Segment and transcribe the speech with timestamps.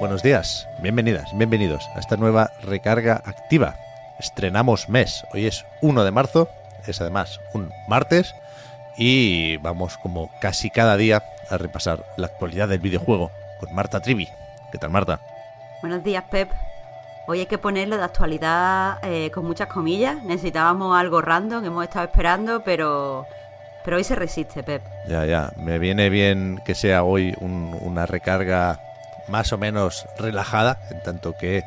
[0.00, 3.76] Buenos días, bienvenidas, bienvenidos a esta nueva recarga activa.
[4.18, 6.48] Estrenamos mes, hoy es 1 de marzo,
[6.86, 8.34] es además un martes
[8.96, 13.30] y vamos como casi cada día a repasar la actualidad del videojuego
[13.60, 14.28] con Marta Trivi.
[14.70, 15.20] ¿Qué tal Marta?
[15.80, 16.50] Buenos días, Pep.
[17.26, 20.22] Hoy hay que ponerlo de actualidad eh, con muchas comillas.
[20.24, 23.26] Necesitábamos algo random, hemos estado esperando, pero,
[23.84, 24.82] pero hoy se resiste, Pep.
[25.08, 28.80] Ya, ya, me viene bien que sea hoy un- una recarga
[29.28, 31.62] más o menos relajada, en tanto que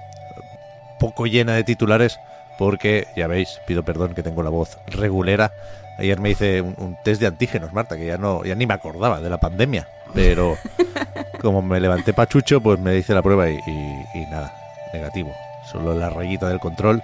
[0.99, 2.19] poco llena de titulares,
[2.57, 5.51] porque ya veis, pido perdón que tengo la voz regulera.
[5.97, 8.73] Ayer me hice un, un test de antígenos, Marta, que ya no, ya ni me
[8.73, 10.57] acordaba de la pandemia, pero
[11.41, 14.53] como me levanté pachucho, pues me hice la prueba y, y- y nada,
[14.93, 15.31] negativo.
[15.71, 17.01] Solo la rayita del control,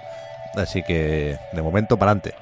[0.56, 2.34] así que de momento para adelante.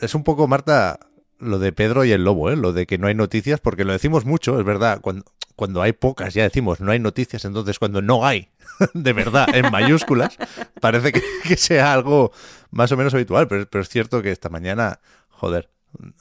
[0.00, 0.98] Es un poco, Marta,
[1.38, 2.56] lo de Pedro y el lobo, ¿eh?
[2.56, 5.24] lo de que no hay noticias, porque lo decimos mucho, es verdad, cuando,
[5.56, 8.50] cuando hay pocas ya decimos no hay noticias, entonces cuando no hay,
[8.94, 10.38] de verdad, en mayúsculas,
[10.80, 12.32] parece que, que sea algo
[12.70, 15.68] más o menos habitual, pero, pero es cierto que esta mañana, joder,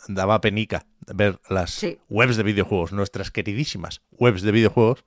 [0.07, 1.99] daba penica ver las Sí.
[2.09, 5.05] webs de videojuegos, nuestras queridísimas webs de videojuegos.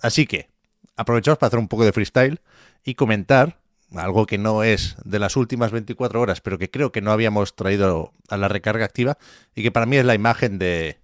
[0.00, 0.48] Así que
[0.96, 2.40] aprovechamos para hacer un poco de freestyle
[2.84, 3.58] y comentar
[3.94, 7.54] algo que no es de las últimas 24 horas, pero que creo que no habíamos
[7.54, 9.18] traído a la recarga activa
[9.54, 10.98] y que para mí es la imagen de...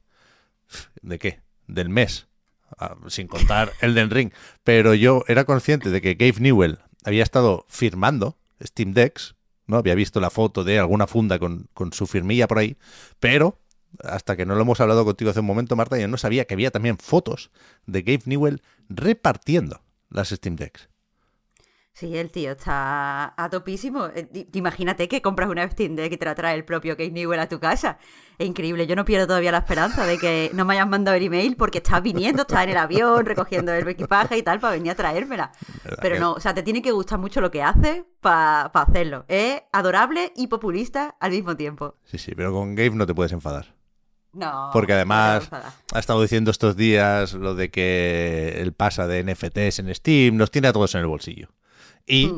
[1.02, 1.40] ¿De qué?
[1.66, 2.26] Del mes,
[2.78, 4.32] Ah, sin contar el del ring.
[4.64, 9.34] Pero yo era consciente de que Gabe Newell había estado firmando Steam Decks,
[9.66, 9.76] ¿no?
[9.76, 12.76] Había visto la foto de alguna funda con, con su firmilla por ahí,
[13.20, 13.58] pero
[14.02, 16.54] hasta que no lo hemos hablado contigo hace un momento, Marta, yo no sabía que
[16.54, 17.50] había también fotos
[17.86, 20.88] de Gabe Newell repartiendo las Steam Decks.
[21.94, 24.06] Sí, el tío está a topísimo.
[24.14, 27.38] Eh, Imagínate que compras una Steam Deck y te la trae el propio Kate Newell
[27.40, 27.98] a tu casa.
[28.38, 28.86] Es increíble.
[28.86, 31.78] Yo no pierdo todavía la esperanza de que no me hayan mandado el email porque
[31.78, 35.52] estás viniendo, estás en el avión, recogiendo el equipaje y tal para venir a traérmela.
[36.00, 39.26] Pero no, o sea, te tiene que gustar mucho lo que hace para hacerlo.
[39.28, 41.96] Es adorable y populista al mismo tiempo.
[42.04, 43.74] Sí, sí, pero con Gabe no te puedes enfadar.
[44.32, 44.70] No.
[44.72, 45.50] Porque además
[45.92, 50.50] ha estado diciendo estos días lo de que él pasa de NFTs en Steam, nos
[50.50, 51.48] tiene a todos en el bolsillo.
[52.06, 52.32] Y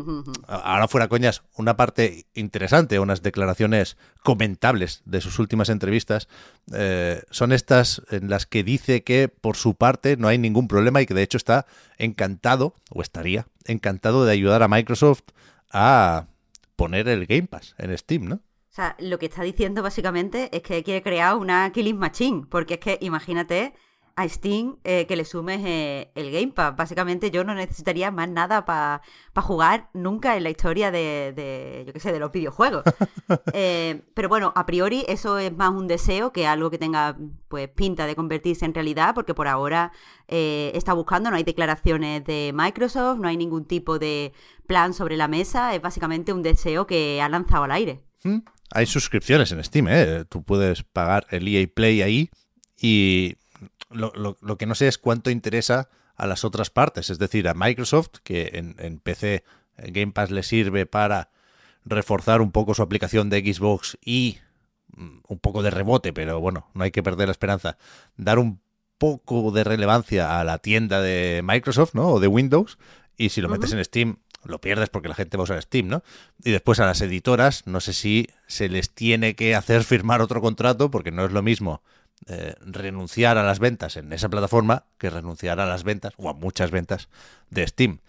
[0.46, 6.28] ahora fuera coñas, una parte interesante, unas declaraciones comentables de sus últimas entrevistas,
[6.74, 11.00] eh, son estas en las que dice que por su parte no hay ningún problema
[11.00, 11.66] y que de hecho está
[11.96, 15.22] encantado, o estaría encantado de ayudar a Microsoft
[15.70, 16.26] a
[16.76, 18.36] poner el Game Pass en Steam, ¿no?
[18.36, 22.74] O sea, lo que está diciendo básicamente es que quiere crear una Killing Machine, porque
[22.74, 23.72] es que imagínate
[24.16, 26.76] a Steam eh, que le sumes eh, el Game Pass.
[26.76, 29.02] Básicamente yo no necesitaría más nada para
[29.36, 32.84] jugar nunca en la historia de, de, yo qué sé, de los videojuegos.
[33.52, 37.16] Eh, pero bueno, a priori eso es más un deseo que algo que tenga
[37.48, 39.92] pues pinta de convertirse en realidad, porque por ahora
[40.26, 44.32] está buscando, no hay declaraciones de Microsoft, no hay ningún tipo de
[44.66, 48.00] plan sobre la mesa, es básicamente un deseo que ha lanzado al aire.
[48.24, 48.38] ¿Mm?
[48.72, 50.24] Hay suscripciones en Steam, ¿eh?
[50.28, 52.30] Tú puedes pagar el EA Play ahí
[52.80, 53.36] y
[53.90, 57.48] lo, lo- lo que no sé es cuánto interesa a las otras partes, es decir,
[57.48, 59.44] a Microsoft, que en, en PC
[59.78, 61.30] eh, Game Pass le sirve para
[61.84, 64.38] reforzar un poco su aplicación de Xbox y
[64.96, 67.76] mm, un poco de rebote, pero bueno, no hay que perder la esperanza,
[68.16, 68.60] dar un
[68.98, 72.08] poco de relevancia a la tienda de Microsoft, ¿no?
[72.08, 72.78] O de Windows,
[73.16, 75.88] y si lo metes en Steam, lo pierdes porque la gente va a usar Steam,
[75.88, 76.02] ¿no?
[76.44, 80.40] Y después a las editoras, no sé si se les tiene que hacer firmar otro
[80.40, 81.82] contrato, porque no es lo mismo
[82.26, 86.34] eh, renunciar a las ventas en esa plataforma que renunciar a las ventas, o a
[86.34, 87.08] muchas ventas,
[87.50, 88.00] de Steam.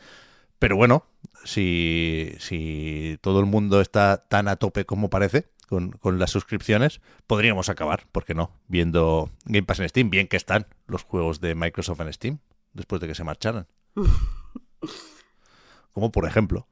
[0.60, 1.06] Pero bueno,
[1.44, 7.02] si, si todo el mundo está tan a tope como parece con, con las suscripciones,
[7.28, 8.52] podríamos acabar, ¿por qué no?
[8.68, 12.40] Viendo Game Pass en Steam, bien que están los juegos de Microsoft en Steam,
[12.74, 13.68] después de que se marcharan.
[15.92, 16.68] Como por ejemplo,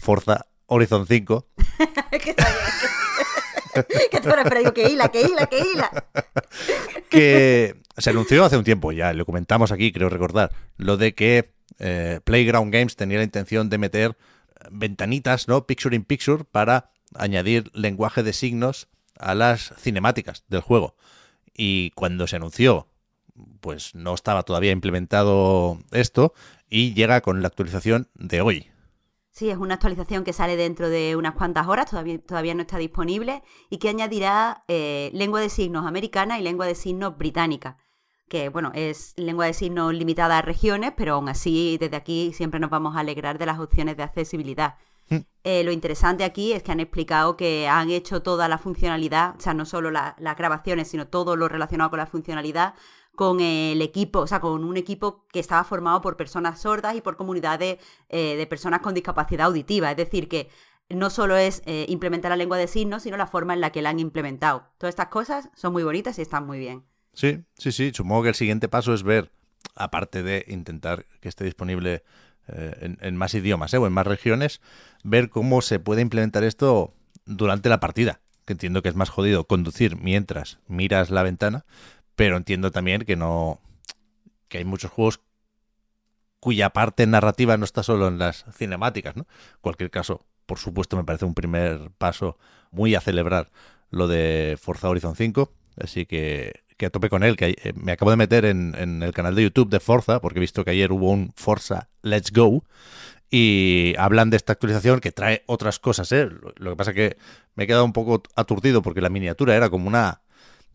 [0.00, 1.46] Forza Horizon 5,
[2.12, 3.03] Es
[4.10, 6.04] que pero digo, que hila, que hila, que hila.
[7.10, 11.52] que se anunció hace un tiempo, ya lo comentamos aquí, creo recordar, lo de que
[11.78, 14.16] eh, Playground Games tenía la intención de meter
[14.70, 15.66] ventanitas, ¿no?
[15.66, 18.88] Picture in picture para añadir lenguaje de signos
[19.18, 20.96] a las cinemáticas del juego.
[21.54, 22.88] Y cuando se anunció,
[23.60, 26.34] pues no estaba todavía implementado esto
[26.68, 28.70] y llega con la actualización de hoy.
[29.34, 32.78] Sí, es una actualización que sale dentro de unas cuantas horas, todavía, todavía no está
[32.78, 37.78] disponible, y que añadirá eh, lengua de signos americana y lengua de signos británica
[38.28, 42.58] que bueno, es lengua de signos limitada a regiones, pero aún así desde aquí siempre
[42.58, 44.76] nos vamos a alegrar de las opciones de accesibilidad.
[45.08, 45.18] Mm.
[45.44, 49.40] Eh, lo interesante aquí es que han explicado que han hecho toda la funcionalidad, o
[49.40, 52.74] sea, no solo las grabaciones, sino todo lo relacionado con la funcionalidad,
[53.14, 57.00] con el equipo, o sea, con un equipo que estaba formado por personas sordas y
[57.00, 57.78] por comunidades
[58.08, 59.90] eh, de personas con discapacidad auditiva.
[59.90, 60.48] Es decir, que
[60.88, 63.82] no solo es eh, implementar la lengua de signos, sino la forma en la que
[63.82, 64.66] la han implementado.
[64.78, 66.84] Todas estas cosas son muy bonitas y están muy bien.
[67.14, 67.92] Sí, sí, sí.
[67.94, 69.30] Supongo que el siguiente paso es ver,
[69.74, 72.02] aparte de intentar que esté disponible
[72.48, 74.60] eh, en, más idiomas o en más regiones,
[75.02, 76.92] ver cómo se puede implementar esto
[77.24, 78.20] durante la partida.
[78.44, 81.64] Que entiendo que es más jodido conducir mientras miras la ventana,
[82.16, 83.60] pero entiendo también que no.
[84.48, 85.20] que hay muchos juegos
[86.40, 89.22] cuya parte narrativa no está solo en las cinemáticas, ¿no?
[89.22, 92.36] En cualquier caso, por supuesto, me parece un primer paso
[92.70, 93.50] muy a celebrar
[93.90, 95.50] lo de Forza Horizon 5.
[95.80, 99.02] Así que, que a tope con él, que eh, me acabo de meter en, en,
[99.02, 102.30] el canal de YouTube de Forza, porque he visto que ayer hubo un Forza Let's
[102.30, 102.62] Go,
[103.36, 106.12] y hablan de esta actualización que trae otras cosas.
[106.12, 106.28] ¿eh?
[106.56, 107.16] Lo que pasa que
[107.56, 110.20] me he quedado un poco aturdido porque la miniatura era como una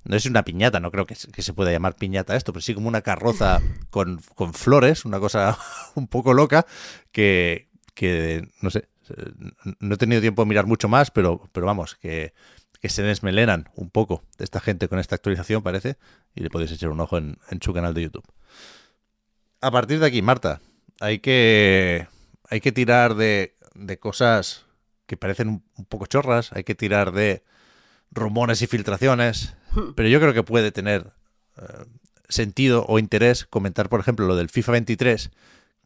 [0.10, 2.88] no es una piñata, no creo que, se pueda llamar piñata esto, pero sí como
[2.88, 3.62] una carroza
[3.92, 4.20] con,
[4.54, 5.56] flores, una cosa
[5.96, 6.66] un poco loca,
[7.12, 8.90] que, que, no sé,
[9.80, 12.34] no he tenido tiempo de mirar mucho más, pero, pero vamos, que,
[12.82, 15.98] que se desmelenan un poco de esta gente con esta actualización, parece,
[16.34, 18.26] y le podéis echar un ojo en, su canal de YouTube.
[19.62, 20.60] A partir de aquí, Marta,
[21.00, 22.08] hay que,
[22.50, 24.66] hay que tirar de, de cosas
[25.06, 27.44] que parecen un, un poco chorras, hay que tirar de
[28.12, 29.56] rumores y filtraciones,
[29.96, 31.14] pero yo creo que puede tener
[31.58, 31.86] eh,
[32.28, 35.32] sentido o interés comentar, por ejemplo, lo del FIFA 23,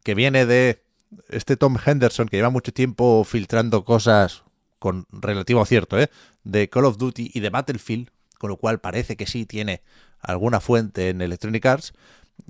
[0.02, 0.82] que viene de
[1.28, 4.44] este Tom Henderson, que lleva mucho tiempo filtrando cosas
[4.78, 6.10] con relativo acierto, ¿eh?
[6.44, 9.82] de Call of Duty y de Battlefield, con lo cual parece que sí tiene
[10.20, 11.94] alguna fuente en Electronic Arts,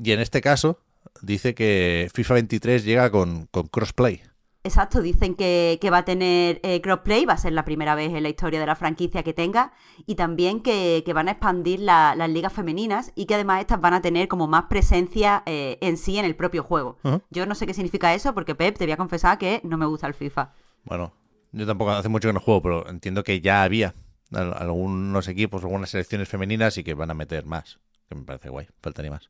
[0.02, 0.80] y en este caso
[1.20, 4.22] dice que FIFA 23 llega con, con crossplay.
[4.66, 8.22] Exacto, dicen que, va a tener eh, crossplay, va a ser la primera vez en
[8.22, 9.74] la historia de la franquicia que tenga,
[10.06, 14.00] y también que, van a expandir las ligas femeninas y que además estas van a
[14.00, 16.96] tener como más presencia eh, en sí en el propio juego.
[17.28, 19.84] Yo no sé qué significa eso, porque Pep, te voy a confesar que no me
[19.84, 20.54] gusta el FIFA.
[20.84, 21.12] Bueno,
[21.52, 23.94] yo tampoco hace mucho que no juego, pero entiendo que ya había
[24.32, 28.66] algunos equipos, algunas selecciones femeninas y que van a meter más, que me parece guay,
[28.80, 29.28] faltaría más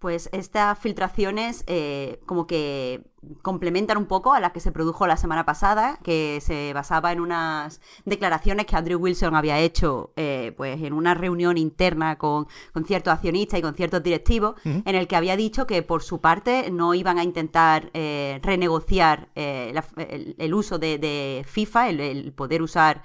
[0.00, 3.04] pues estas filtraciones eh, como que
[3.42, 7.20] complementan un poco a las que se produjo la semana pasada, que se basaba en
[7.20, 12.46] unas declaraciones que Andrew Wilson había hecho eh, pues en una reunión interna con,
[12.86, 16.70] ciertos accionistas y con ciertos directivos, en el que había dicho que por su parte
[16.70, 23.02] no iban a intentar eh, renegociar el, uso de, FIFA, el, poder usar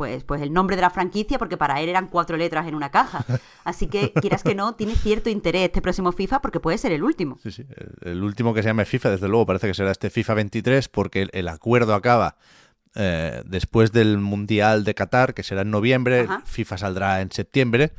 [0.00, 2.90] pues, pues el nombre de la franquicia, porque para él eran cuatro letras en una
[2.90, 3.22] caja.
[3.64, 7.02] Así que, quieras que no, tiene cierto interés este próximo FIFA porque puede ser el
[7.02, 7.38] último.
[7.42, 7.66] Sí, sí.
[8.00, 11.28] El último que se llame FIFA, desde luego, parece que será este FIFA 23, porque
[11.30, 12.38] el, acuerdo acaba
[12.94, 16.26] eh, después del Mundial de Qatar, que será en noviembre.
[16.46, 17.92] FIFA saldrá en septiembre,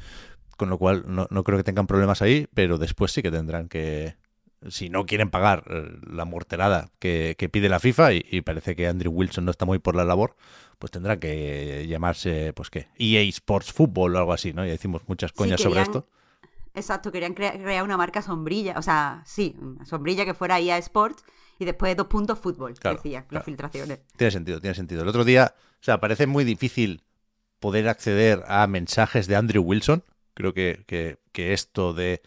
[0.58, 3.68] con lo cual no, no creo que tengan problemas ahí, pero después sí que tendrán
[3.68, 4.16] que,
[4.70, 9.12] si no quieren pagar eh, la morterada que, pide la FIFA, y, parece que Andrew
[9.12, 10.36] Wilson no está muy por la labor,
[10.80, 14.66] pues tendrá que llamarse, pues qué, EA Sports Football o algo así, ¿no?
[14.66, 16.08] Ya decimos muchas coñas sobre esto.
[16.74, 21.24] Exacto, querían crear una marca sombrilla, o sea, sí, una sombrilla que fuera EA Sports
[21.60, 24.00] y después dos puntos fútbol, decía, las filtraciones.
[24.16, 25.04] Tiene sentido, tiene sentido.
[25.04, 27.04] El otro día, o sea, parece muy difícil
[27.60, 30.04] poder acceder a mensajes de Andrew Wilson.
[30.34, 32.22] Creo que, que, esto de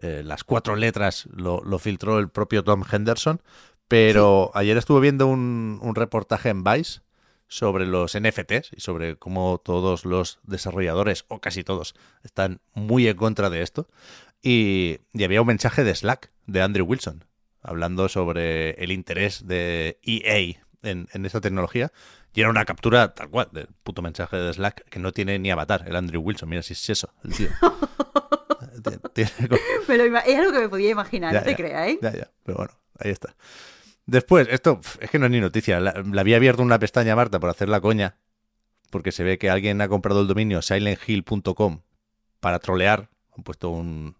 [0.00, 3.42] eh, las cuatro letras lo, filtró el propio Tom Henderson.
[3.88, 7.00] Pero ayer estuve viendo un, un reportaje en Vice
[7.50, 13.16] sobre los NFTs y sobre cómo todos los desarrolladores, o casi todos, están muy en
[13.16, 13.88] contra de esto.
[14.40, 17.24] Y, había un mensaje de Slack de Andrew Wilson
[17.60, 21.92] hablando sobre el interés de EA en, en esta tecnología.
[22.32, 25.50] Y era una captura tal cual del puto mensaje de Slack que no tiene ni
[25.50, 26.48] avatar, el Andrew Wilson.
[26.48, 27.48] Mira si es eso, el tío.
[29.86, 31.98] Pero es algo que me podía imaginar, no te creas, ¿eh?
[32.02, 32.30] Ya, ya.
[32.44, 33.34] Pero bueno, ahí está.
[34.06, 35.80] Después, esto es que no es ni noticia.
[35.80, 38.16] La, había abierto una pestaña Marta por hacer la coña,
[38.90, 41.80] porque se ve que alguien ha comprado el dominio silenthill.com
[42.40, 43.08] para trolear.
[43.36, 44.16] Han puesto un,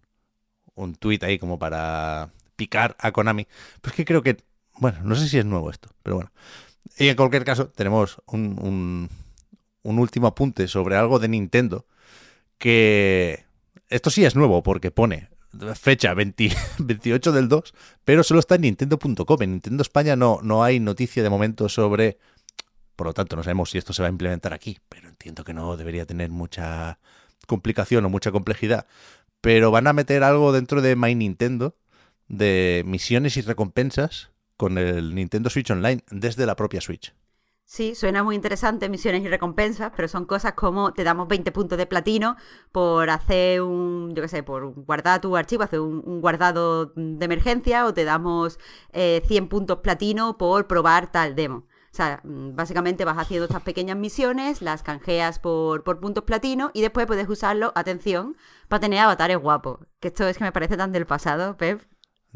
[0.75, 3.47] un tweet ahí como para picar a Konami.
[3.81, 4.37] Pero es que creo que,
[4.79, 6.33] bueno, no sé si es nuevo esto, pero bueno.
[6.99, 9.09] Y en cualquier caso, tenemos un, un,
[9.83, 11.87] un último apunte sobre algo de Nintendo
[12.59, 13.45] que
[13.89, 15.29] esto sí es nuevo porque pone
[15.75, 17.75] fecha 20 28 del 2,
[18.05, 19.43] pero solo está en nintendo.com.
[19.43, 22.19] En Nintendo España no, no hay noticia de momento sobre...
[22.97, 25.55] Por lo tanto, no sabemos si esto se va a implementar aquí, pero entiendo que
[25.55, 26.99] no debería tener mucha
[27.47, 28.87] complicación o mucha complejidad.
[29.41, 31.77] Pero van a meter algo dentro de My Nintendo
[32.29, 37.15] de misiones y recompensas con el Nintendo Switch Online desde la propia Switch.
[37.73, 41.79] Sí, suena muy interesante, misiones y recompensas, pero son cosas como te damos 20 puntos
[41.79, 42.37] de platino
[42.73, 47.87] por hacer un, yo qué sé, por guardar tu archivo, hacer un, guardado de emergencia,
[47.87, 48.59] o te damos
[48.93, 51.59] eh, 100 puntos platino por probar tal demo.
[51.59, 56.73] O sea, mm, básicamente vas haciendo estas pequeñas misiones, las canjeas por, por puntos platino
[56.75, 58.37] y después puedes usarlo, atención,
[58.67, 59.79] para tener avatares guapos.
[60.01, 61.81] Que esto es que me parece tan del pasado, Pep.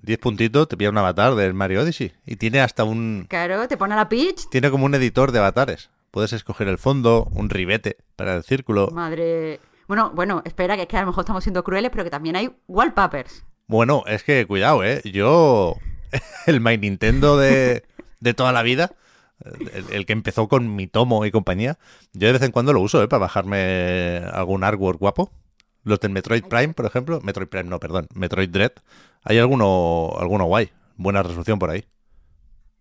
[0.03, 2.13] 10 puntitos, te pilla un avatar del Mario Odyssey.
[2.27, 3.27] Y tiene hasta un.
[3.29, 4.49] Claro, te pone a la pitch.
[4.51, 5.91] Tiene como un editor de avatares.
[6.11, 8.89] Puedes escoger el fondo, un ribete para el círculo.
[8.93, 9.61] Madre.
[9.89, 12.37] Bueno, bueno, espera, que es que a lo mejor estamos siendo crueles, pero que también
[12.37, 13.45] hay wallpapers.
[13.67, 15.01] Bueno, es que cuidado, ¿eh?
[15.05, 15.77] Yo.
[16.47, 17.85] El My Nintendo de,
[18.21, 18.93] de toda la vida.
[19.45, 21.79] El, el que empezó con mi tomo y compañía.
[22.13, 23.09] Yo de vez en cuando lo uso, ¿eh?
[23.09, 25.33] Para bajarme algún artwork guapo.
[25.85, 27.21] Los del Metroid Prime, por ejemplo.
[27.23, 28.09] Metroid Prime, no, perdón.
[28.15, 28.73] Metroid Dread.
[29.23, 30.71] Hay alguno, alguno guay.
[30.97, 31.85] Buena resolución por ahí.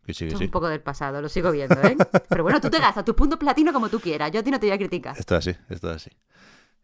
[0.05, 0.43] Que sí, que Esto sí.
[0.45, 1.95] es un poco del pasado, lo sigo viendo, ¿eh?
[2.29, 4.31] Pero bueno, tú te gastas tus puntos platino como tú quieras.
[4.31, 5.17] Yo a ti no te voy a criticar.
[5.17, 6.11] Esto es así, esto es así.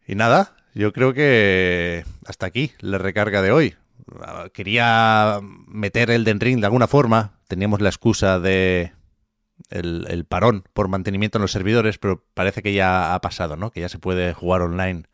[0.06, 3.76] Y nada, yo creo que hasta aquí la recarga de hoy.
[4.22, 7.38] Ah, Quería meter el Den Ring de alguna forma.
[7.48, 8.92] Teníamos la excusa de
[9.68, 13.70] el, el parón por mantenimiento en los servidores, pero parece que ya ha pasado, ¿no?
[13.70, 15.04] Que ya se puede jugar online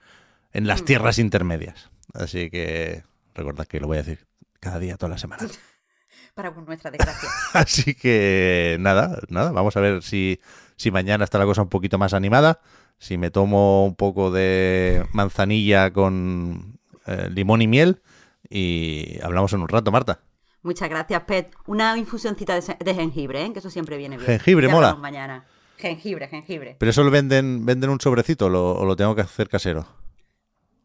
[0.57, 1.91] en las tierras intermedias.
[2.15, 3.03] Así que
[3.35, 4.27] recordad que lo voy a decir
[4.59, 5.47] cada día, toda la semana.
[6.35, 7.29] Para nuestra desgracia.
[7.53, 10.41] Así que nada, nada, vamos a ver si,
[10.77, 12.61] si mañana está la cosa un poquito más animada,
[12.99, 18.01] si me tomo un poco de manzanilla con eh, limón y miel
[18.49, 20.21] y hablamos en un rato, Marta.
[20.63, 21.55] Muchas gracias, Pet.
[21.67, 23.53] Una infusioncita de, jengibre, ¿eh?
[23.53, 24.27] Que eso siempre viene bien.
[24.27, 24.95] Jengibre, Ya mola.
[24.95, 25.45] mañana.
[25.77, 26.77] Jengibre, jengibre.
[26.79, 29.87] ¿Pero eso lo venden, venden un sobrecito lo, o lo tengo que hacer casero?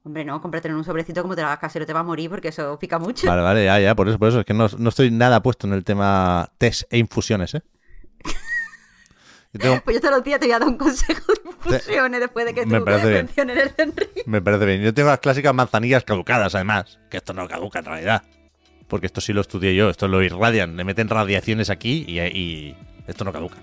[0.03, 2.29] Hombre, no, cómprate en un sobrecito como te lo hagas casero, te va a morir
[2.29, 3.27] porque eso pica mucho.
[3.27, 5.67] Vale, vale, ya, ya, por eso, por eso, es que no, no estoy nada puesto
[5.67, 7.61] en el tema test e infusiones, ¿eh?
[9.53, 12.19] Yo tengo- Pues yo todos los días te voy a dar un consejo de infusiones
[12.21, 13.25] después de que Me tú parece bien.
[13.25, 14.09] menciones el Ring.
[14.25, 14.81] Me parece bien.
[14.81, 16.99] Yo tengo las clásicas manzanillas caducadas, además.
[17.09, 18.23] Que esto no caduca en realidad.
[18.87, 19.89] Porque esto sí lo estudié yo.
[19.89, 20.77] Esto lo irradian.
[20.77, 22.77] Le meten radiaciones aquí y, y
[23.07, 23.57] esto no caduca.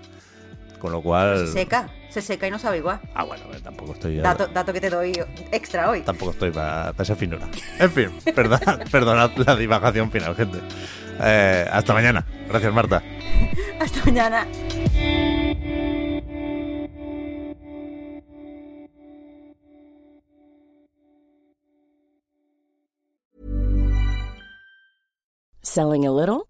[0.79, 1.47] Con lo cual.
[1.47, 2.99] Se seca, se seca y no sabe igual.
[3.13, 4.17] Ah, bueno, tampoco estoy.
[4.17, 5.13] Dato, dato que te doy
[5.51, 6.01] extra hoy.
[6.01, 7.47] Tampoco estoy para esa finura.
[7.77, 10.59] En fin, perdonad, perdonad la divagación final, gente.
[11.21, 12.25] Eh, hasta mañana.
[12.47, 13.03] Gracias, Marta.
[13.79, 14.47] Hasta mañana.
[25.61, 26.47] Selling a little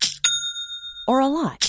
[1.07, 1.68] or a lot?